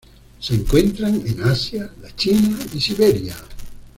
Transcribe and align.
Se 0.39 0.55
encuentran 0.55 1.21
en 1.27 1.43
Asia: 1.43 1.91
la 2.01 2.09
China 2.15 2.57
y 2.73 2.81
Siberia. 2.81 3.35